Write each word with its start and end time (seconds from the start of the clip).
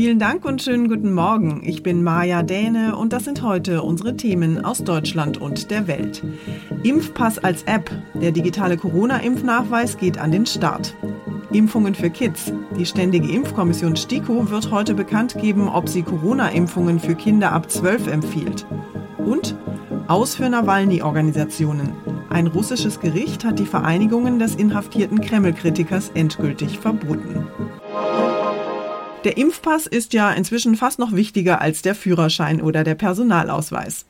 Vielen 0.00 0.18
Dank 0.18 0.46
und 0.46 0.62
schönen 0.62 0.88
guten 0.88 1.12
Morgen. 1.12 1.60
Ich 1.62 1.82
bin 1.82 2.02
Maja 2.02 2.42
Däne 2.42 2.96
und 2.96 3.12
das 3.12 3.26
sind 3.26 3.42
heute 3.42 3.82
unsere 3.82 4.16
Themen 4.16 4.64
aus 4.64 4.82
Deutschland 4.82 5.36
und 5.36 5.70
der 5.70 5.88
Welt. 5.88 6.22
Impfpass 6.84 7.38
als 7.38 7.64
App. 7.64 7.90
Der 8.14 8.32
digitale 8.32 8.78
Corona-Impfnachweis 8.78 9.98
geht 9.98 10.16
an 10.16 10.32
den 10.32 10.46
Start. 10.46 10.96
Impfungen 11.52 11.94
für 11.94 12.08
Kids. 12.08 12.50
Die 12.78 12.86
Ständige 12.86 13.30
Impfkommission 13.30 13.94
STIKO 13.94 14.50
wird 14.50 14.70
heute 14.70 14.94
bekannt 14.94 15.36
geben, 15.38 15.68
ob 15.68 15.86
sie 15.86 16.02
Corona-Impfungen 16.02 16.98
für 16.98 17.14
Kinder 17.14 17.52
ab 17.52 17.70
12 17.70 18.06
empfiehlt. 18.06 18.64
Und 19.18 19.54
aus 20.08 20.34
für 20.34 20.48
Nawalny-Organisationen. 20.48 21.92
Ein 22.30 22.46
russisches 22.46 23.00
Gericht 23.00 23.44
hat 23.44 23.58
die 23.58 23.66
Vereinigungen 23.66 24.38
des 24.38 24.54
inhaftierten 24.54 25.20
Kreml-Kritikers 25.20 26.12
endgültig 26.14 26.78
verboten. 26.78 27.46
Der 29.24 29.36
Impfpass 29.36 29.86
ist 29.86 30.14
ja 30.14 30.32
inzwischen 30.32 30.76
fast 30.76 30.98
noch 30.98 31.12
wichtiger 31.12 31.60
als 31.60 31.82
der 31.82 31.94
Führerschein 31.94 32.62
oder 32.62 32.84
der 32.84 32.94
Personalausweis. 32.94 34.06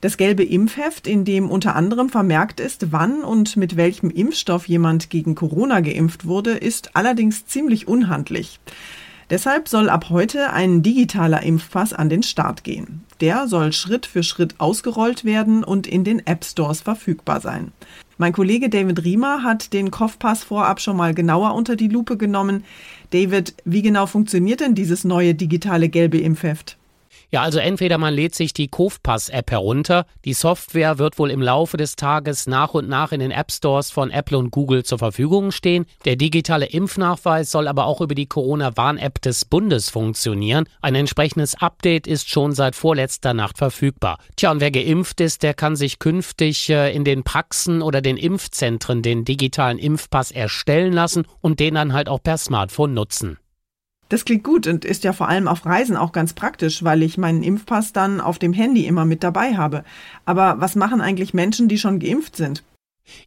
Das 0.00 0.16
gelbe 0.16 0.44
Impfheft, 0.44 1.08
in 1.08 1.24
dem 1.24 1.50
unter 1.50 1.74
anderem 1.74 2.08
vermerkt 2.08 2.60
ist, 2.60 2.92
wann 2.92 3.24
und 3.24 3.56
mit 3.56 3.76
welchem 3.76 4.10
Impfstoff 4.10 4.68
jemand 4.68 5.10
gegen 5.10 5.34
Corona 5.34 5.80
geimpft 5.80 6.26
wurde, 6.26 6.52
ist 6.52 6.94
allerdings 6.94 7.46
ziemlich 7.46 7.88
unhandlich. 7.88 8.60
Deshalb 9.30 9.68
soll 9.68 9.88
ab 9.88 10.10
heute 10.10 10.52
ein 10.52 10.82
digitaler 10.82 11.42
Impfpass 11.42 11.92
an 11.92 12.08
den 12.08 12.22
Start 12.22 12.62
gehen. 12.62 13.02
Der 13.20 13.48
soll 13.48 13.72
Schritt 13.72 14.06
für 14.06 14.22
Schritt 14.22 14.54
ausgerollt 14.58 15.24
werden 15.24 15.64
und 15.64 15.86
in 15.86 16.04
den 16.04 16.24
App 16.26 16.44
Stores 16.44 16.82
verfügbar 16.82 17.40
sein. 17.40 17.72
Mein 18.16 18.32
Kollege 18.32 18.68
David 18.68 19.02
Riemer 19.02 19.42
hat 19.42 19.72
den 19.72 19.90
Kopfpass 19.90 20.44
vorab 20.44 20.80
schon 20.80 20.96
mal 20.96 21.14
genauer 21.14 21.54
unter 21.54 21.74
die 21.74 21.88
Lupe 21.88 22.16
genommen. 22.16 22.62
David, 23.14 23.54
wie 23.64 23.82
genau 23.82 24.06
funktioniert 24.06 24.58
denn 24.58 24.74
dieses 24.74 25.04
neue 25.04 25.36
digitale 25.36 25.88
gelbe 25.88 26.18
Impfheft? 26.18 26.76
Ja, 27.30 27.42
also 27.42 27.58
entweder 27.58 27.98
man 27.98 28.14
lädt 28.14 28.34
sich 28.34 28.52
die 28.52 28.68
Kofpass-App 28.68 29.50
herunter. 29.50 30.06
Die 30.24 30.34
Software 30.34 30.98
wird 30.98 31.18
wohl 31.18 31.30
im 31.30 31.42
Laufe 31.42 31.76
des 31.76 31.96
Tages 31.96 32.46
nach 32.46 32.74
und 32.74 32.88
nach 32.88 33.12
in 33.12 33.20
den 33.20 33.30
App 33.30 33.50
Stores 33.50 33.90
von 33.90 34.10
Apple 34.10 34.38
und 34.38 34.50
Google 34.50 34.84
zur 34.84 34.98
Verfügung 34.98 35.50
stehen. 35.50 35.86
Der 36.04 36.16
digitale 36.16 36.66
Impfnachweis 36.66 37.50
soll 37.50 37.68
aber 37.68 37.86
auch 37.86 38.00
über 38.00 38.14
die 38.14 38.26
Corona-Warn-App 38.26 39.20
des 39.22 39.44
Bundes 39.44 39.90
funktionieren. 39.90 40.68
Ein 40.80 40.94
entsprechendes 40.94 41.54
Update 41.60 42.06
ist 42.06 42.30
schon 42.30 42.52
seit 42.52 42.74
vorletzter 42.76 43.34
Nacht 43.34 43.58
verfügbar. 43.58 44.18
Tja, 44.36 44.50
und 44.50 44.60
wer 44.60 44.70
geimpft 44.70 45.20
ist, 45.20 45.42
der 45.42 45.54
kann 45.54 45.76
sich 45.76 45.98
künftig 45.98 46.70
äh, 46.70 46.94
in 46.94 47.04
den 47.04 47.24
Praxen 47.24 47.82
oder 47.82 48.00
den 48.00 48.16
Impfzentren 48.16 49.02
den 49.02 49.24
digitalen 49.24 49.78
Impfpass 49.78 50.30
erstellen 50.30 50.92
lassen 50.92 51.26
und 51.40 51.60
den 51.60 51.74
dann 51.74 51.92
halt 51.92 52.08
auch 52.08 52.22
per 52.22 52.38
Smartphone 52.38 52.94
nutzen. 52.94 53.38
Das 54.14 54.24
klingt 54.24 54.44
gut 54.44 54.68
und 54.68 54.84
ist 54.84 55.02
ja 55.02 55.12
vor 55.12 55.28
allem 55.28 55.48
auf 55.48 55.66
Reisen 55.66 55.96
auch 55.96 56.12
ganz 56.12 56.34
praktisch, 56.34 56.84
weil 56.84 57.02
ich 57.02 57.18
meinen 57.18 57.42
Impfpass 57.42 57.92
dann 57.92 58.20
auf 58.20 58.38
dem 58.38 58.52
Handy 58.52 58.86
immer 58.86 59.04
mit 59.04 59.24
dabei 59.24 59.56
habe. 59.56 59.82
Aber 60.24 60.60
was 60.60 60.76
machen 60.76 61.00
eigentlich 61.00 61.34
Menschen, 61.34 61.66
die 61.66 61.78
schon 61.78 61.98
geimpft 61.98 62.36
sind? 62.36 62.62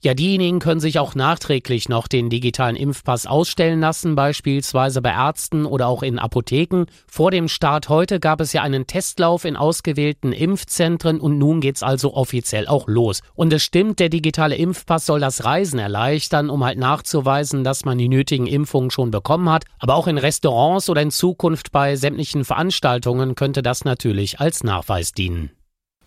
Ja, 0.01 0.13
diejenigen 0.13 0.59
können 0.59 0.79
sich 0.79 0.99
auch 0.99 1.15
nachträglich 1.15 1.89
noch 1.89 2.07
den 2.07 2.29
digitalen 2.29 2.75
Impfpass 2.75 3.25
ausstellen 3.25 3.79
lassen, 3.79 4.15
beispielsweise 4.15 5.01
bei 5.01 5.11
Ärzten 5.11 5.65
oder 5.65 5.87
auch 5.87 6.03
in 6.03 6.19
Apotheken. 6.19 6.85
Vor 7.07 7.31
dem 7.31 7.47
Start 7.47 7.89
heute 7.89 8.19
gab 8.19 8.41
es 8.41 8.53
ja 8.53 8.61
einen 8.61 8.87
Testlauf 8.87 9.43
in 9.45 9.55
ausgewählten 9.55 10.31
Impfzentren 10.31 11.19
und 11.19 11.37
nun 11.37 11.61
geht's 11.61 11.83
also 11.83 12.13
offiziell 12.13 12.67
auch 12.67 12.87
los. 12.87 13.21
Und 13.33 13.51
es 13.53 13.63
stimmt, 13.63 13.99
der 13.99 14.09
digitale 14.09 14.55
Impfpass 14.55 15.05
soll 15.05 15.19
das 15.19 15.43
Reisen 15.43 15.79
erleichtern, 15.79 16.49
um 16.49 16.63
halt 16.63 16.77
nachzuweisen, 16.77 17.63
dass 17.63 17.85
man 17.85 17.97
die 17.97 18.09
nötigen 18.09 18.47
Impfungen 18.47 18.91
schon 18.91 19.11
bekommen 19.11 19.49
hat. 19.49 19.65
Aber 19.79 19.95
auch 19.95 20.07
in 20.07 20.17
Restaurants 20.17 20.89
oder 20.89 21.01
in 21.01 21.11
Zukunft 21.11 21.71
bei 21.71 21.95
sämtlichen 21.95 22.45
Veranstaltungen 22.45 23.35
könnte 23.35 23.61
das 23.61 23.83
natürlich 23.83 24.39
als 24.39 24.63
Nachweis 24.63 25.11
dienen. 25.11 25.56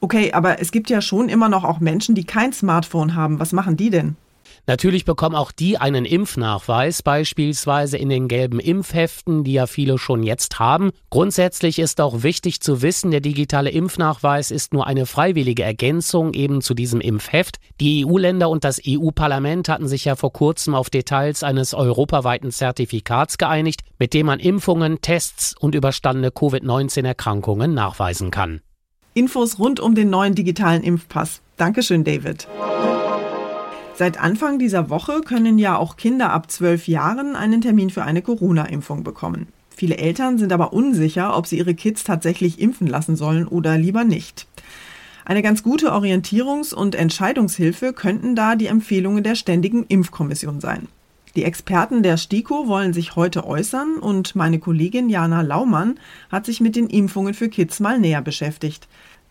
Okay, 0.00 0.32
aber 0.32 0.60
es 0.60 0.72
gibt 0.72 0.88
ja 0.88 1.02
schon 1.02 1.28
immer 1.28 1.48
noch 1.48 1.64
auch 1.64 1.80
Menschen, 1.80 2.14
die 2.14 2.24
kein 2.24 2.52
Smartphone 2.52 3.14
haben. 3.14 3.38
Was 3.38 3.52
machen 3.52 3.76
die 3.76 3.90
denn? 3.90 4.16
Natürlich 4.66 5.04
bekommen 5.04 5.34
auch 5.34 5.52
die 5.52 5.78
einen 5.78 6.04
Impfnachweis, 6.04 7.02
beispielsweise 7.02 7.96
in 7.96 8.08
den 8.08 8.28
gelben 8.28 8.60
Impfheften, 8.60 9.44
die 9.44 9.54
ja 9.54 9.66
viele 9.66 9.98
schon 9.98 10.22
jetzt 10.22 10.58
haben. 10.58 10.90
Grundsätzlich 11.10 11.78
ist 11.78 12.00
auch 12.00 12.22
wichtig 12.22 12.60
zu 12.60 12.82
wissen, 12.82 13.10
der 13.10 13.20
digitale 13.20 13.70
Impfnachweis 13.70 14.50
ist 14.50 14.72
nur 14.72 14.86
eine 14.86 15.06
freiwillige 15.06 15.62
Ergänzung 15.62 16.34
eben 16.34 16.60
zu 16.60 16.74
diesem 16.74 17.00
Impfheft. 17.00 17.56
Die 17.80 18.06
EU-Länder 18.06 18.48
und 18.48 18.64
das 18.64 18.80
EU-Parlament 18.86 19.68
hatten 19.68 19.88
sich 19.88 20.04
ja 20.04 20.14
vor 20.14 20.32
kurzem 20.32 20.74
auf 20.74 20.90
Details 20.90 21.42
eines 21.42 21.74
europaweiten 21.74 22.50
Zertifikats 22.50 23.38
geeinigt, 23.38 23.80
mit 23.98 24.14
dem 24.14 24.26
man 24.26 24.40
Impfungen, 24.40 25.00
Tests 25.00 25.54
und 25.58 25.74
überstandene 25.74 26.30
Covid-19-Erkrankungen 26.30 27.74
nachweisen 27.74 28.30
kann. 28.30 28.60
Infos 29.14 29.58
rund 29.58 29.80
um 29.80 29.94
den 29.94 30.10
neuen 30.10 30.34
digitalen 30.34 30.82
Impfpass. 30.82 31.40
Dankeschön, 31.56 32.04
David. 32.04 32.46
Seit 33.94 34.20
Anfang 34.20 34.58
dieser 34.58 34.88
Woche 34.88 35.20
können 35.20 35.58
ja 35.58 35.76
auch 35.76 35.96
Kinder 35.96 36.30
ab 36.32 36.50
zwölf 36.50 36.88
Jahren 36.88 37.36
einen 37.36 37.60
Termin 37.60 37.90
für 37.90 38.02
eine 38.02 38.22
Corona-Impfung 38.22 39.02
bekommen. 39.04 39.48
Viele 39.68 39.98
Eltern 39.98 40.38
sind 40.38 40.52
aber 40.52 40.72
unsicher, 40.72 41.36
ob 41.36 41.46
sie 41.46 41.58
ihre 41.58 41.74
Kids 41.74 42.04
tatsächlich 42.04 42.60
impfen 42.60 42.86
lassen 42.86 43.16
sollen 43.16 43.46
oder 43.46 43.76
lieber 43.76 44.04
nicht. 44.04 44.46
Eine 45.24 45.42
ganz 45.42 45.62
gute 45.62 45.92
Orientierungs- 45.92 46.74
und 46.74 46.94
Entscheidungshilfe 46.94 47.92
könnten 47.92 48.34
da 48.34 48.56
die 48.56 48.66
Empfehlungen 48.66 49.22
der 49.22 49.34
Ständigen 49.34 49.84
Impfkommission 49.86 50.60
sein. 50.60 50.88
Die 51.36 51.44
Experten 51.44 52.02
der 52.02 52.16
STIKO 52.16 52.66
wollen 52.66 52.92
sich 52.92 53.14
heute 53.14 53.46
äußern 53.46 53.98
und 53.98 54.34
meine 54.34 54.58
Kollegin 54.58 55.08
Jana 55.08 55.42
Laumann 55.42 56.00
hat 56.30 56.44
sich 56.44 56.60
mit 56.60 56.74
den 56.74 56.88
Impfungen 56.88 57.34
für 57.34 57.48
Kids 57.48 57.78
mal 57.78 58.00
näher 58.00 58.20
beschäftigt. 58.20 58.88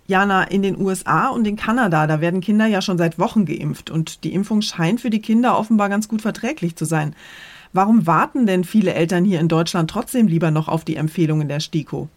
Jana, 0.08 0.44
in 0.44 0.64
den 0.64 0.80
USA 0.80 1.28
und 1.28 1.46
in 1.46 1.56
Kanada, 1.56 2.08
da 2.08 2.22
werden 2.22 2.42
Kinder 2.42 2.66
ja 2.66 2.82
schon 2.82 2.98
seit 2.98 3.20
Wochen 3.20 3.46
geimpft 3.46 3.92
und 3.92 4.24
die 4.24 4.34
Impfung 4.34 4.62
scheint 4.62 5.02
für 5.02 5.10
die 5.10 5.22
Kinder 5.22 5.58
offenbar 5.58 5.90
ganz 5.90 6.08
gut 6.08 6.22
verträglich 6.22 6.76
zu 6.76 6.86
sein. 6.86 7.16
Warum 7.74 8.08
warten 8.08 8.48
denn 8.48 8.64
viele 8.64 8.94
Eltern 8.94 9.26
hier 9.26 9.40
in 9.40 9.48
Deutschland 9.48 9.90
trotzdem 9.90 10.28
lieber 10.28 10.52
noch 10.52 10.68
auf 10.68 10.86
die 10.86 10.96
Empfehlungen 10.96 11.48
der 11.48 11.60
STIKO? 11.60 12.08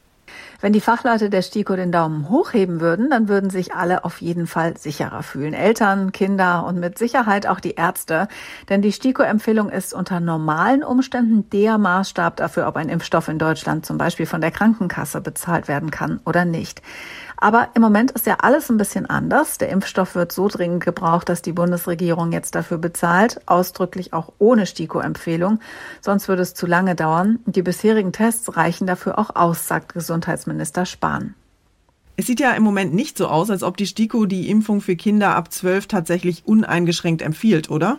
Wenn 0.61 0.73
die 0.73 0.81
Fachleute 0.81 1.29
der 1.29 1.43
STIKO 1.43 1.75
den 1.75 1.91
Daumen 1.91 2.29
hochheben 2.29 2.81
würden, 2.81 3.11
dann 3.11 3.29
würden 3.29 3.51
sich 3.51 3.75
alle 3.75 4.05
auf 4.05 4.21
jeden 4.21 4.47
Fall 4.47 4.77
sicherer 4.77 5.23
fühlen. 5.23 5.55
Eltern, 5.55 6.13
Kinder 6.13 6.65
und 6.65 6.79
mit 6.79 6.99
Sicherheit 6.99 7.47
auch 7.47 7.59
die 7.59 7.75
Ärzte. 7.75 8.29
Denn 8.69 8.83
die 8.83 8.93
STIKO-Empfehlung 8.93 9.71
ist 9.71 9.93
unter 9.93 10.21
normalen 10.21 10.85
Umständen 10.85 11.51
der 11.51 11.79
Maßstab 11.79 12.37
dafür, 12.37 12.69
ob 12.69 12.77
ein 12.77 12.89
Impfstoff 12.89 13.29
in 13.29 13.39
Deutschland 13.39 13.85
zum 13.85 13.99
Beispiel 13.99 14.27
von 14.27 14.41
der 14.41 14.53
Krankenkasse 14.53 15.21
bezahlt 15.21 15.69
werden 15.69 15.91
kann 15.91 16.21
oder 16.25 16.45
nicht. 16.45 16.83
Aber 17.43 17.71
im 17.75 17.83
Moment 17.83 18.13
ist 18.13 18.27
ja 18.27 18.37
alles 18.41 18.71
ein 18.71 18.77
bisschen 18.77 19.07
anders. 19.07 19.59
Der 19.59 19.69
Impfstoff 19.69 20.15
wird 20.15 20.31
so 20.31 20.47
dringend 20.47 20.85
gebraucht, 20.85 21.29
dass 21.29 21.43
die 21.43 21.51
Bundesregierung 21.51 22.31
jetzt 22.31 22.55
dafür 22.55 22.79
bezahlt, 22.79 23.41
ausdrücklich 23.47 24.13
auch 24.13 24.33
ohne 24.39 24.65
STIKO-Empfehlung. 24.65 25.59
Sonst 26.01 26.29
würde 26.29 26.43
es 26.43 26.55
zu 26.55 26.67
lange 26.67 26.95
dauern. 26.95 27.41
Die 27.47 27.63
bisherigen 27.63 28.13
Tests 28.13 28.57
reichen 28.57 28.87
dafür 28.87 29.19
auch 29.19 29.35
aus, 29.35 29.67
sagt 29.67 29.93
Gesundheitsminister 29.93 30.87
Spahn. 30.87 31.35
Es 32.15 32.29
sieht 32.29 32.39
ja 32.39 32.53
im 32.53 32.63
Moment 32.63 32.95
nicht 32.95 33.19
so 33.19 33.27
aus, 33.27 33.51
als 33.51 33.65
ob 33.65 33.77
die 33.77 33.89
STIKO 33.89 34.27
die 34.27 34.49
Impfung 34.49 34.81
für 34.81 34.95
Kinder 34.95 35.35
ab 35.35 35.53
12 35.53 35.89
tatsächlich 35.89 36.47
uneingeschränkt 36.47 37.23
empfiehlt, 37.23 37.71
oder? 37.71 37.99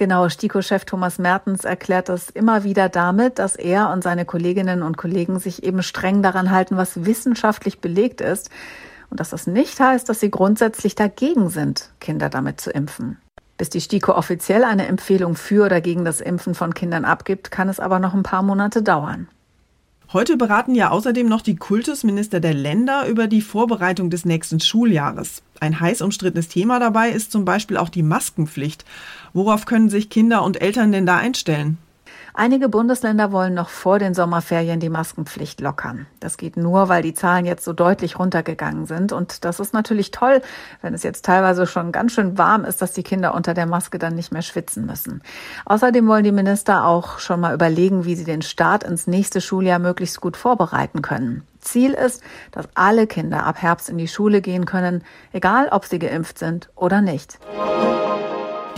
Genau, 0.00 0.30
STIKO-Chef 0.30 0.86
Thomas 0.86 1.18
Mertens 1.18 1.66
erklärt 1.66 2.08
das 2.08 2.30
immer 2.30 2.64
wieder 2.64 2.88
damit, 2.88 3.38
dass 3.38 3.54
er 3.54 3.90
und 3.90 4.02
seine 4.02 4.24
Kolleginnen 4.24 4.82
und 4.82 4.96
Kollegen 4.96 5.38
sich 5.38 5.62
eben 5.62 5.82
streng 5.82 6.22
daran 6.22 6.50
halten, 6.50 6.78
was 6.78 7.04
wissenschaftlich 7.04 7.82
belegt 7.82 8.22
ist. 8.22 8.48
Und 9.10 9.20
dass 9.20 9.28
das 9.28 9.46
nicht 9.46 9.78
heißt, 9.78 10.08
dass 10.08 10.18
sie 10.18 10.30
grundsätzlich 10.30 10.94
dagegen 10.94 11.50
sind, 11.50 11.90
Kinder 12.00 12.30
damit 12.30 12.62
zu 12.62 12.70
impfen. 12.70 13.18
Bis 13.58 13.68
die 13.68 13.82
STIKO 13.82 14.12
offiziell 14.12 14.64
eine 14.64 14.86
Empfehlung 14.86 15.34
für 15.34 15.66
oder 15.66 15.82
gegen 15.82 16.06
das 16.06 16.22
Impfen 16.22 16.54
von 16.54 16.72
Kindern 16.72 17.04
abgibt, 17.04 17.50
kann 17.50 17.68
es 17.68 17.78
aber 17.78 17.98
noch 17.98 18.14
ein 18.14 18.22
paar 18.22 18.42
Monate 18.42 18.82
dauern. 18.82 19.28
Heute 20.12 20.36
beraten 20.36 20.74
ja 20.74 20.90
außerdem 20.90 21.28
noch 21.28 21.40
die 21.40 21.54
Kultusminister 21.54 22.40
der 22.40 22.52
Länder 22.52 23.06
über 23.06 23.28
die 23.28 23.40
Vorbereitung 23.40 24.10
des 24.10 24.24
nächsten 24.24 24.58
Schuljahres. 24.58 25.44
Ein 25.60 25.78
heiß 25.78 26.02
umstrittenes 26.02 26.48
Thema 26.48 26.80
dabei 26.80 27.10
ist 27.10 27.30
zum 27.30 27.44
Beispiel 27.44 27.76
auch 27.76 27.88
die 27.88 28.02
Maskenpflicht. 28.02 28.84
Worauf 29.34 29.66
können 29.66 29.88
sich 29.88 30.10
Kinder 30.10 30.42
und 30.42 30.60
Eltern 30.60 30.90
denn 30.90 31.06
da 31.06 31.18
einstellen? 31.18 31.78
Einige 32.42 32.70
Bundesländer 32.70 33.32
wollen 33.32 33.52
noch 33.52 33.68
vor 33.68 33.98
den 33.98 34.14
Sommerferien 34.14 34.80
die 34.80 34.88
Maskenpflicht 34.88 35.60
lockern. 35.60 36.06
Das 36.20 36.38
geht 36.38 36.56
nur, 36.56 36.88
weil 36.88 37.02
die 37.02 37.12
Zahlen 37.12 37.44
jetzt 37.44 37.66
so 37.66 37.74
deutlich 37.74 38.18
runtergegangen 38.18 38.86
sind. 38.86 39.12
Und 39.12 39.44
das 39.44 39.60
ist 39.60 39.74
natürlich 39.74 40.10
toll, 40.10 40.40
wenn 40.80 40.94
es 40.94 41.02
jetzt 41.02 41.26
teilweise 41.26 41.66
schon 41.66 41.92
ganz 41.92 42.12
schön 42.12 42.38
warm 42.38 42.64
ist, 42.64 42.80
dass 42.80 42.94
die 42.94 43.02
Kinder 43.02 43.34
unter 43.34 43.52
der 43.52 43.66
Maske 43.66 43.98
dann 43.98 44.14
nicht 44.14 44.32
mehr 44.32 44.40
schwitzen 44.40 44.86
müssen. 44.86 45.20
Außerdem 45.66 46.08
wollen 46.08 46.24
die 46.24 46.32
Minister 46.32 46.86
auch 46.86 47.18
schon 47.18 47.40
mal 47.40 47.52
überlegen, 47.52 48.06
wie 48.06 48.14
sie 48.14 48.24
den 48.24 48.40
Start 48.40 48.84
ins 48.84 49.06
nächste 49.06 49.42
Schuljahr 49.42 49.78
möglichst 49.78 50.22
gut 50.22 50.38
vorbereiten 50.38 51.02
können. 51.02 51.42
Ziel 51.60 51.92
ist, 51.92 52.22
dass 52.52 52.70
alle 52.74 53.06
Kinder 53.06 53.44
ab 53.44 53.60
Herbst 53.60 53.90
in 53.90 53.98
die 53.98 54.08
Schule 54.08 54.40
gehen 54.40 54.64
können, 54.64 55.04
egal 55.32 55.68
ob 55.72 55.84
sie 55.84 55.98
geimpft 55.98 56.38
sind 56.38 56.70
oder 56.74 57.02
nicht. 57.02 57.38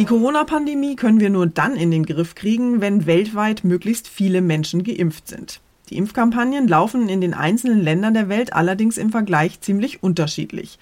Die 0.02 0.08
Corona-Pandemie 0.08 0.96
können 0.96 1.20
wir 1.20 1.30
nur 1.30 1.46
dann 1.46 1.76
in 1.76 1.92
den 1.92 2.04
Griff 2.04 2.34
kriegen, 2.34 2.80
wenn 2.80 3.06
weltweit 3.06 3.62
möglichst 3.62 4.08
viele 4.08 4.40
Menschen 4.40 4.82
geimpft 4.82 5.28
sind. 5.28 5.60
Die 5.90 5.96
Impfkampagnen 5.96 6.66
laufen 6.66 7.08
in 7.08 7.20
den 7.20 7.34
einzelnen 7.34 7.80
Ländern 7.80 8.12
der 8.12 8.28
Welt 8.28 8.52
allerdings 8.52 8.98
im 8.98 9.10
Vergleich 9.10 9.60
ziemlich 9.60 10.02
unterschiedlich. 10.02 10.80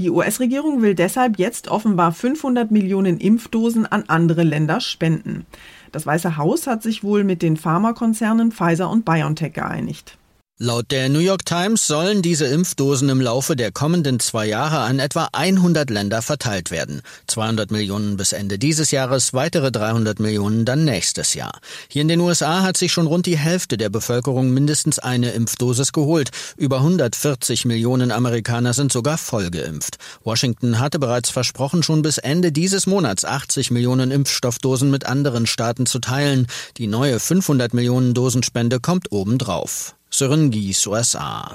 Die 0.00 0.10
US-Regierung 0.10 0.82
will 0.82 0.96
deshalb 0.96 1.38
jetzt 1.38 1.68
offenbar 1.68 2.10
500 2.10 2.72
Millionen 2.72 3.20
Impfdosen 3.20 3.86
an 3.86 4.02
andere 4.08 4.42
Länder 4.42 4.80
spenden. 4.80 5.46
Das 5.92 6.04
Weiße 6.04 6.36
Haus 6.36 6.66
hat 6.66 6.82
sich 6.82 7.04
wohl 7.04 7.22
mit 7.22 7.42
den 7.42 7.56
Pharmakonzernen 7.56 8.50
Pfizer 8.50 8.90
und 8.90 9.04
BioNTech 9.04 9.52
geeinigt. 9.52 10.18
Laut 10.62 10.90
der 10.90 11.08
New 11.08 11.20
York 11.20 11.46
Times 11.46 11.86
sollen 11.86 12.20
diese 12.20 12.44
Impfdosen 12.44 13.08
im 13.08 13.18
Laufe 13.18 13.56
der 13.56 13.72
kommenden 13.72 14.20
zwei 14.20 14.44
Jahre 14.44 14.80
an 14.80 14.98
etwa 14.98 15.30
100 15.32 15.88
Länder 15.88 16.20
verteilt 16.20 16.70
werden. 16.70 17.00
200 17.28 17.70
Millionen 17.70 18.18
bis 18.18 18.34
Ende 18.34 18.58
dieses 18.58 18.90
Jahres, 18.90 19.32
weitere 19.32 19.72
300 19.72 20.20
Millionen 20.20 20.66
dann 20.66 20.84
nächstes 20.84 21.32
Jahr. 21.32 21.60
Hier 21.88 22.02
in 22.02 22.08
den 22.08 22.20
USA 22.20 22.60
hat 22.60 22.76
sich 22.76 22.92
schon 22.92 23.06
rund 23.06 23.24
die 23.24 23.38
Hälfte 23.38 23.78
der 23.78 23.88
Bevölkerung 23.88 24.50
mindestens 24.50 24.98
eine 24.98 25.30
Impfdosis 25.30 25.92
geholt. 25.92 26.28
Über 26.58 26.76
140 26.80 27.64
Millionen 27.64 28.12
Amerikaner 28.12 28.74
sind 28.74 28.92
sogar 28.92 29.16
voll 29.16 29.50
geimpft. 29.50 29.96
Washington 30.24 30.78
hatte 30.78 30.98
bereits 30.98 31.30
versprochen, 31.30 31.82
schon 31.82 32.02
bis 32.02 32.18
Ende 32.18 32.52
dieses 32.52 32.86
Monats 32.86 33.24
80 33.24 33.70
Millionen 33.70 34.10
Impfstoffdosen 34.10 34.90
mit 34.90 35.06
anderen 35.06 35.46
Staaten 35.46 35.86
zu 35.86 36.00
teilen. 36.00 36.48
Die 36.76 36.86
neue 36.86 37.18
500 37.18 37.72
Millionen 37.72 38.12
Dosenspende 38.12 38.78
kommt 38.78 39.10
obendrauf. 39.10 39.94
Sören 40.12 40.50
Gies, 40.50 40.84
USA. 40.88 41.54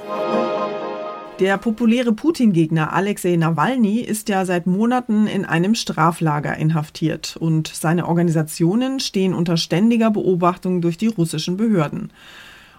Der 1.42 1.58
populäre 1.58 2.14
Putin-Gegner 2.14 2.94
Alexei 2.94 3.36
Nawalny 3.36 4.00
ist 4.00 4.30
ja 4.30 4.46
seit 4.46 4.66
Monaten 4.66 5.28
in 5.28 5.44
einem 5.44 5.76
Straflager 5.76 6.56
inhaftiert 6.56 7.36
und 7.38 7.68
seine 7.68 8.08
Organisationen 8.08 9.02
stehen 9.02 9.34
unter 9.34 9.58
ständiger 9.58 10.10
Beobachtung 10.10 10.80
durch 10.80 10.98
die 10.98 11.08
russischen 11.08 11.58
Behörden. 11.58 12.14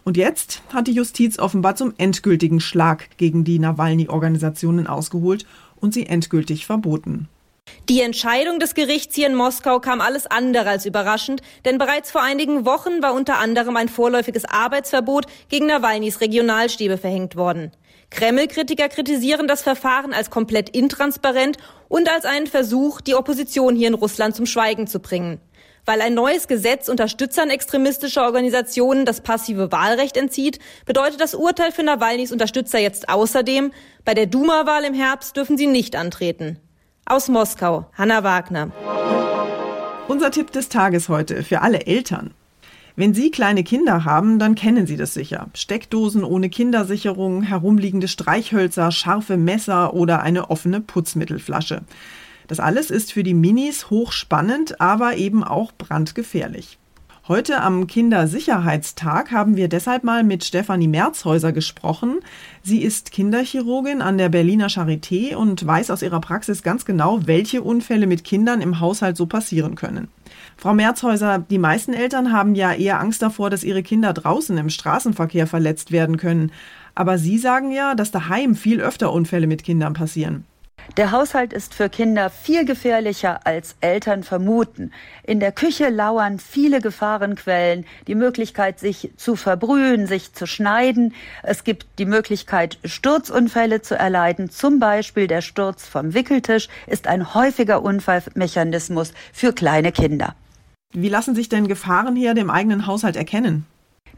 Und 0.03 0.17
jetzt 0.17 0.63
hat 0.73 0.87
die 0.87 0.93
Justiz 0.93 1.39
offenbar 1.39 1.77
zum 1.77 1.93
endgültigen 1.99 2.61
Schlag 2.61 3.11
gegen 3.19 3.45
die 3.45 3.59
Nawalny-Organisationen 3.59 4.87
ausgeholt 4.87 5.45
und 5.77 5.93
sie 5.93 6.07
endgültig 6.07 6.65
verboten. 6.65 7.29
Die 7.89 8.01
Entscheidung 8.01 8.59
des 8.59 8.75
Gerichts 8.75 9.15
hier 9.15 9.29
in 9.29 9.37
Moskau 9.37 9.79
kam 9.79 10.01
alles 10.01 10.27
andere 10.27 10.69
als 10.71 10.87
überraschend, 10.87 11.41
denn 11.65 11.79
bereits 11.79 12.11
vor 12.11 12.21
einigen 12.21 12.67
Wochen 12.67 13.01
war 13.01 13.15
unter 13.15 13.39
anderem 13.39 13.77
ein 13.77 13.89
vorläufiges 13.89 14.45
Arbeitsverbot 14.45 15.27
gegen 15.49 15.67
Nawalnys 15.67 16.21
Regionalstäbe 16.21 16.99
verhängt 16.99 17.37
worden. 17.37 17.71
Kreml-Kritiker 18.11 18.89
kritisieren 18.89 19.47
das 19.47 19.63
Verfahren 19.63 20.13
als 20.13 20.31
komplett 20.31 20.71
intransparent 20.71 21.59
und 21.89 22.13
als 22.13 22.25
einen 22.25 22.49
Versuch, 22.49 23.01
die 23.01 23.15
Opposition 23.15 23.77
hier 23.77 23.87
in 23.87 23.95
Russland 23.95 24.35
zum 24.35 24.47
Schweigen 24.47 24.89
zu 24.89 24.99
bringen. 24.99 25.41
Weil 25.85 26.01
ein 26.01 26.15
neues 26.15 26.49
Gesetz 26.49 26.89
Unterstützern 26.89 27.51
extremistischer 27.51 28.25
Organisationen 28.25 29.05
das 29.05 29.21
passive 29.21 29.71
Wahlrecht 29.71 30.17
entzieht, 30.17 30.59
bedeutet 30.87 31.21
das 31.21 31.37
Urteil 31.37 31.71
für 31.71 31.85
Nawalnys 31.85 32.33
Unterstützer 32.33 32.81
jetzt 32.81 33.09
außerdem, 33.09 33.73
bei 34.05 34.15
der 34.15 34.27
Duma-Wahl 34.27 34.83
im 34.83 34.95
Herbst 34.95 35.37
dürfen 35.37 35.57
sie 35.57 35.69
nicht 35.69 35.95
antreten. 35.95 36.59
Aus 37.09 37.29
Moskau, 37.29 37.87
Hanna 37.97 38.25
Wagner. 38.25 38.73
Unser 40.09 40.33
Tipp 40.33 40.51
des 40.51 40.69
Tages 40.69 41.09
heute 41.09 41.45
für 41.45 41.61
alle 41.63 41.87
Eltern. 41.87 42.33
Wenn 42.97 43.15
Sie 43.15 43.31
kleine 43.31 43.63
Kinder 43.63 44.05
haben, 44.05 44.41
dann 44.41 44.57
kennen 44.57 44.89
Sie 44.89 44.97
das 44.97 45.15
sicher. 45.15 45.47
Steckdosen 45.55 46.25
ohne 46.25 46.51
Kindersicherung, 46.51 47.45
herumliegende 47.45 48.09
Streichhölzer, 48.09 48.91
scharfe 48.91 49.37
Messer 49.37 49.95
oder 49.95 50.23
eine 50.23 50.51
offene 50.51 50.81
Putzmittelflasche. 50.81 51.83
Das 52.49 52.59
alles 52.59 52.91
ist 52.91 53.13
für 53.13 53.23
die 53.23 53.35
Minis 53.35 53.89
hochspannend, 53.89 54.81
aber 54.81 55.17
eben 55.17 55.45
auch 55.45 55.71
brandgefährlich. 55.79 56.77
Heute 57.29 57.61
am 57.61 57.89
Kindersicherheitstag 57.89 59.33
haben 59.33 59.57
wir 59.57 59.67
deshalb 59.67 60.05
mal 60.05 60.23
mit 60.23 60.45
Stefanie 60.45 60.87
Merzhäuser 60.87 61.51
gesprochen. 61.51 62.21
Sie 62.63 62.83
ist 62.83 63.11
Kinderchirurgin 63.11 64.01
an 64.01 64.17
der 64.17 64.29
Berliner 64.29 64.69
Charité 64.69 65.35
und 65.35 65.67
weiß 65.67 65.91
aus 65.91 66.03
ihrer 66.03 66.21
Praxis 66.21 66.63
ganz 66.63 66.85
genau, 66.85 67.27
welche 67.27 67.63
Unfälle 67.63 68.07
mit 68.07 68.23
Kindern 68.23 68.61
im 68.61 68.79
Haushalt 68.79 69.17
so 69.17 69.27
passieren 69.27 69.75
können. 69.75 70.07
Frau 70.57 70.73
Merzhäuser, 70.73 71.41
die 71.41 71.59
meisten 71.59 71.95
Eltern 71.95 72.31
haben 72.31 72.55
ja 72.55 72.73
eher 72.73 73.01
Angst 73.01 73.23
davor, 73.23 73.51
dass 73.51 73.65
ihre 73.65 73.83
Kinder 73.83 74.13
draußen 74.13 74.57
im 74.57 74.71
Straßenverkehr 74.71 75.49
verletzt 75.49 75.91
werden 75.91 76.19
können. 76.19 76.53
Aber 76.95 77.19
Sie 77.19 77.39
sagen 77.39 77.73
ja, 77.73 77.97
dass 77.97 78.13
daheim 78.13 78.55
viel 78.55 78.81
öfter 78.81 79.13
Unfälle 79.13 79.49
mit 79.49 79.65
Kindern 79.65 79.95
passieren. 79.95 80.45
Der 80.97 81.11
Haushalt 81.11 81.53
ist 81.53 81.75
für 81.75 81.91
Kinder 81.91 82.31
viel 82.31 82.65
gefährlicher 82.65 83.47
als 83.47 83.77
Eltern 83.83 84.23
vermuten. 84.23 84.93
In 85.25 85.41
der 85.41 85.53
Küche 85.53 85.91
lauern 85.91 86.39
viele 86.39 86.81
Gefahrenquellen, 86.81 87.85
die 88.07 88.15
Möglichkeit, 88.15 88.79
sich 88.79 89.11
zu 89.17 89.37
verbrühen, 89.37 90.07
sich 90.07 90.33
zu 90.33 90.47
schneiden. 90.47 91.13
Es 91.43 91.65
gibt 91.65 91.87
die 91.99 92.07
Möglichkeit, 92.07 92.79
Sturzunfälle 92.83 93.83
zu 93.83 93.95
erleiden. 93.95 94.49
Zum 94.49 94.79
Beispiel 94.79 95.27
der 95.27 95.43
Sturz 95.43 95.87
vom 95.87 96.15
Wickeltisch 96.15 96.69
ist 96.87 97.09
ein 97.09 97.35
häufiger 97.35 97.83
Unfallmechanismus 97.83 99.13
für 99.35 99.53
kleine 99.53 99.93
Kinder. 99.93 100.35
Wie 100.95 101.11
lassen 101.11 101.35
sich 101.35 101.51
denn 101.51 101.69
Gefahrenherde 101.69 102.41
im 102.41 102.49
eigenen 102.49 102.87
Haushalt 102.87 103.17
erkennen? 103.17 103.67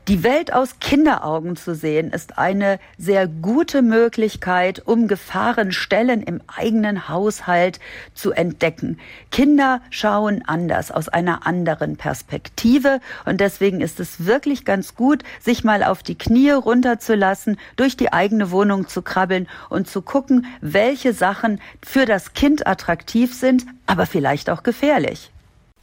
Die 0.08 0.22
Welt 0.22 0.54
aus 0.54 0.80
Kinderaugen 0.80 1.56
zu 1.56 1.74
sehen, 1.74 2.12
ist 2.12 2.38
eine 2.38 2.80
sehr 2.96 3.28
gute 3.28 3.82
Möglichkeit, 3.82 4.80
um 4.86 5.06
Gefahrenstellen 5.06 6.22
im 6.22 6.40
eigenen 6.46 7.10
Haushalt 7.10 7.78
zu 8.14 8.32
entdecken. 8.32 8.98
Kinder 9.30 9.82
schauen 9.90 10.42
anders, 10.46 10.90
aus 10.90 11.10
einer 11.10 11.46
anderen 11.46 11.98
Perspektive 11.98 13.00
und 13.26 13.42
deswegen 13.42 13.82
ist 13.82 14.00
es 14.00 14.24
wirklich 14.24 14.64
ganz 14.64 14.94
gut, 14.94 15.24
sich 15.42 15.62
mal 15.62 15.82
auf 15.82 16.02
die 16.02 16.16
Knie 16.16 16.52
runterzulassen, 16.52 17.58
durch 17.76 17.94
die 17.94 18.10
eigene 18.10 18.50
Wohnung 18.50 18.88
zu 18.88 19.02
krabbeln 19.02 19.46
und 19.68 19.88
zu 19.88 20.00
gucken, 20.00 20.46
welche 20.62 21.12
Sachen 21.12 21.60
für 21.84 22.06
das 22.06 22.32
Kind 22.32 22.66
attraktiv 22.66 23.34
sind, 23.34 23.66
aber 23.84 24.06
vielleicht 24.06 24.48
auch 24.48 24.62
gefährlich. 24.62 25.30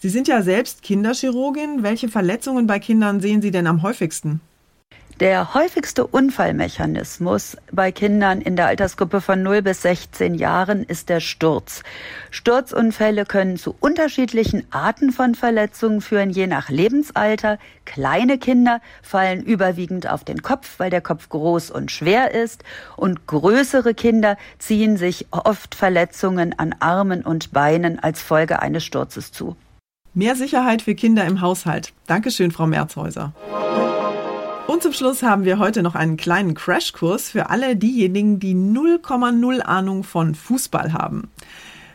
Sie 0.06 0.12
sind 0.12 0.28
ja 0.28 0.44
selbst 0.44 0.84
Kinderchirurgin. 0.84 1.82
Welche 1.82 2.10
Verletzungen 2.10 2.68
bei 2.68 2.78
Kindern 2.78 3.22
sehen 3.22 3.42
Sie 3.42 3.50
denn 3.50 3.66
am 3.66 3.82
häufigsten? 3.82 4.40
Der 5.20 5.56
häufigste 5.56 6.06
Unfallmechanismus 6.06 7.58
bei 7.72 7.92
Kindern 7.92 8.40
in 8.40 8.56
der 8.56 8.68
Altersgruppe 8.68 9.20
von 9.20 9.42
0 9.42 9.64
bis 9.64 9.82
16 9.82 10.36
Jahren 10.36 10.84
ist 10.84 11.10
der 11.10 11.22
Sturz. 11.22 11.82
Sturzunfälle 12.30 13.26
können 13.26 13.58
zu 13.58 13.76
unterschiedlichen 13.80 14.68
Arten 14.70 15.12
von 15.12 15.34
Verletzungen 15.34 16.02
führen, 16.02 16.30
je 16.30 16.46
nach 16.46 16.70
Lebensalter. 16.70 17.58
Kleine 17.86 18.38
Kinder 18.38 18.82
fallen 19.02 19.42
überwiegend 19.42 20.08
auf 20.08 20.24
den 20.24 20.44
Kopf, 20.44 20.76
weil 20.78 20.92
der 20.92 21.02
Kopf 21.02 21.30
groß 21.30 21.72
und 21.72 21.90
schwer 21.90 22.30
ist. 22.32 22.64
Und 22.96 23.26
größere 23.26 23.96
Kinder 23.96 24.38
ziehen 24.60 24.98
sich 24.98 25.26
oft 25.32 25.74
Verletzungen 25.74 26.54
an 26.60 26.76
Armen 26.80 27.24
und 27.24 27.54
Beinen 27.54 27.98
als 27.98 28.22
Folge 28.22 28.62
eines 28.62 28.86
Sturzes 28.86 29.32
zu. 29.32 29.56
Mehr 30.18 30.38
Sicherheit 30.38 30.82
für 30.82 30.96
Kinder 30.96 31.26
im 31.26 31.42
Haushalt. 31.42 31.92
Dankeschön, 32.08 32.52
Frau 32.52 32.68
Merzhäuser. 32.68 33.34
Und 34.66 34.82
zum 34.82 34.94
Schluss 34.94 35.24
haben 35.24 35.44
wir 35.44 35.60
heute 35.60 35.84
noch 35.84 35.94
einen 35.94 36.16
kleinen 36.16 36.54
Crashkurs 36.54 37.30
für 37.30 37.50
alle 37.50 37.76
diejenigen, 37.76 38.40
die 38.40 38.56
0,0 38.56 39.60
Ahnung 39.60 40.06
von 40.06 40.34
Fußball 40.34 40.94
haben. 40.94 41.30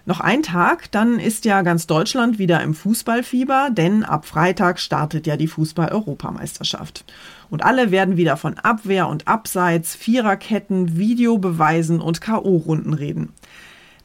Noch 0.04 0.20
ein 0.20 0.42
Tag, 0.42 0.90
dann 0.90 1.18
ist 1.18 1.46
ja 1.46 1.62
ganz 1.62 1.86
Deutschland 1.86 2.38
wieder 2.38 2.60
im 2.60 2.74
Fußballfieber, 2.74 3.70
denn 3.72 4.04
ab 4.04 4.26
Freitag 4.26 4.80
startet 4.80 5.26
ja 5.26 5.38
die 5.38 5.48
Fußball-Europameisterschaft. 5.48 7.06
Und 7.48 7.64
alle 7.64 7.90
werden 7.90 8.18
wieder 8.18 8.36
von 8.36 8.58
Abwehr 8.58 9.08
und 9.08 9.28
Abseits, 9.28 9.94
Viererketten, 9.94 10.98
Videobeweisen 10.98 12.02
und 12.02 12.20
K.O.-Runden 12.20 12.98
reden. 12.98 13.32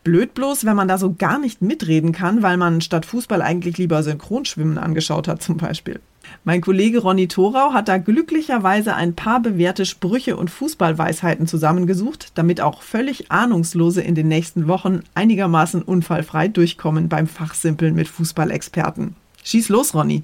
Blöd 0.05 0.35
bloß, 0.35 0.65
wenn 0.65 0.75
man 0.75 0.87
da 0.87 0.99
so 0.99 1.15
gar 1.17 1.39
nicht 1.39 1.63
mitreden 1.63 2.11
kann, 2.11 2.43
weil 2.43 2.57
man 2.57 2.79
statt 2.79 3.07
Fußball 3.07 3.41
eigentlich 3.41 3.79
lieber 3.79 4.03
Synchronschwimmen 4.03 4.77
angeschaut 4.77 5.27
hat 5.27 5.41
zum 5.41 5.57
Beispiel. 5.57 5.99
Mein 6.43 6.61
Kollege 6.61 6.99
Ronny 6.99 7.27
Thorau 7.27 7.73
hat 7.73 7.87
da 7.87 7.97
glücklicherweise 7.97 8.93
ein 8.93 9.15
paar 9.15 9.41
bewährte 9.41 9.83
Sprüche 9.83 10.37
und 10.37 10.51
Fußballweisheiten 10.51 11.47
zusammengesucht, 11.47 12.33
damit 12.35 12.61
auch 12.61 12.83
völlig 12.83 13.31
Ahnungslose 13.31 14.03
in 14.03 14.13
den 14.13 14.27
nächsten 14.27 14.67
Wochen 14.67 15.01
einigermaßen 15.15 15.81
unfallfrei 15.81 16.49
durchkommen 16.49 17.09
beim 17.09 17.25
Fachsimpeln 17.25 17.95
mit 17.95 18.07
Fußballexperten. 18.07 19.15
Schieß 19.43 19.69
los, 19.69 19.95
Ronny. 19.95 20.21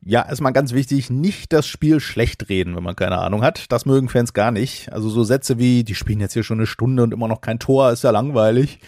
Ja, 0.00 0.26
erstmal 0.26 0.54
ganz 0.54 0.72
wichtig, 0.72 1.10
nicht 1.10 1.52
das 1.52 1.66
Spiel 1.66 2.00
schlecht 2.00 2.48
reden, 2.48 2.76
wenn 2.76 2.82
man 2.82 2.96
keine 2.96 3.18
Ahnung 3.18 3.42
hat. 3.42 3.66
Das 3.68 3.84
mögen 3.84 4.08
Fans 4.08 4.32
gar 4.32 4.52
nicht. 4.52 4.90
Also 4.90 5.10
so 5.10 5.22
Sätze 5.22 5.58
wie, 5.58 5.84
die 5.84 5.94
spielen 5.94 6.20
jetzt 6.20 6.32
hier 6.32 6.44
schon 6.44 6.58
eine 6.58 6.66
Stunde 6.66 7.02
und 7.02 7.12
immer 7.12 7.28
noch 7.28 7.42
kein 7.42 7.58
Tor, 7.58 7.92
ist 7.92 8.04
ja 8.04 8.10
langweilig 8.10 8.80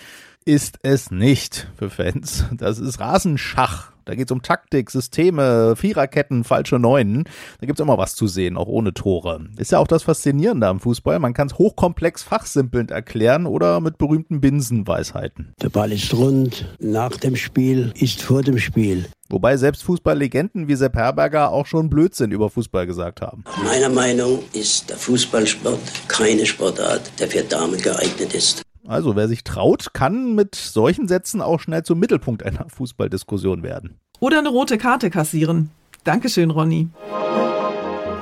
ist 0.45 0.79
es 0.83 1.11
nicht 1.11 1.69
für 1.79 1.91
Fans. 1.91 2.45
Das 2.53 2.79
ist 2.79 3.01
Rasenschach. 3.01 3.93
Da 4.05 4.15
geht 4.17 4.27
es 4.27 4.33
um 4.33 4.43
Taktik, 4.43 4.91
Systeme, 4.91 5.77
Viererketten, 5.77 6.43
falsche 6.43 6.79
Neunen. 6.79 7.25
Da 7.61 7.67
gibt 7.67 7.79
es 7.79 7.83
immer 7.83 7.97
was 7.97 8.17
zu 8.17 8.27
sehen, 8.27 8.57
auch 8.57 8.67
ohne 8.67 8.93
Tore. 8.93 9.47
Ist 9.57 9.71
ja 9.71 9.79
auch 9.79 9.87
das 9.87 10.03
Faszinierende 10.03 10.67
am 10.67 10.81
Fußball. 10.81 11.19
Man 11.21 11.35
kann 11.35 11.47
es 11.47 11.59
hochkomplex 11.59 12.23
fachsimpelnd 12.23 12.91
erklären 12.91 13.47
oder 13.47 13.81
mit 13.81 13.99
berühmten 13.99 14.41
Binsenweisheiten. 14.41 15.53
Der 15.63 15.69
Ball 15.69 15.93
ist 15.93 16.13
rund, 16.15 16.75
nach 16.81 17.17
dem 17.19 17.37
Spiel 17.37 17.93
ist 17.95 18.23
vor 18.23 18.43
dem 18.43 18.59
Spiel. 18.59 19.07
Wobei 19.29 19.57
selbst 19.57 19.85
Fußballlegenden 19.85 20.67
wie 20.67 20.75
Sepp 20.75 20.97
Herberger 20.97 21.53
auch 21.53 21.67
schon 21.67 21.89
Blödsinn 21.89 22.33
über 22.33 22.51
Fußball 22.51 22.87
gesagt 22.87 23.21
haben. 23.21 23.45
Meiner 23.65 23.91
Meinung 23.91 24.41
ist 24.55 24.91
der 24.91 24.97
Fußballsport 24.97 25.79
keine 26.09 26.47
Sportart, 26.47 27.13
der 27.21 27.29
für 27.29 27.45
Damen 27.45 27.81
geeignet 27.81 28.35
ist. 28.35 28.63
Also 28.87 29.17
wer 29.17 29.29
sich 29.29 29.45
traut, 29.45 29.93
kann 29.93 30.35
mit 30.35 30.55
solchen 30.55 31.09
Sätzen 31.09 31.41
auch 31.41 31.61
schnell 31.61 31.83
zum 31.83 31.99
Mittelpunkt 31.99 32.45
einer 32.45 32.67
Fußballdiskussion 32.69 33.63
werden. 33.63 33.99
Oder 34.21 34.39
eine 34.39 34.49
rote 34.49 34.79
Karte 34.79 35.11
kassieren. 35.11 35.71
Dankeschön, 36.05 36.51
Ronny. 36.51 36.89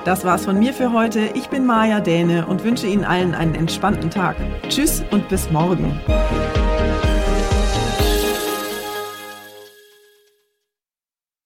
Das 0.04 0.24
war's 0.24 0.44
von 0.44 0.58
mir 0.58 0.72
für 0.72 0.92
heute. 0.92 1.30
Ich 1.34 1.48
bin 1.48 1.66
Maja 1.66 2.00
Däne 2.00 2.46
und 2.46 2.64
wünsche 2.64 2.86
Ihnen 2.86 3.04
allen 3.04 3.34
einen 3.34 3.54
entspannten 3.54 4.10
Tag. 4.10 4.36
Tschüss 4.68 5.02
und 5.10 5.28
bis 5.28 5.50
morgen. 5.50 6.00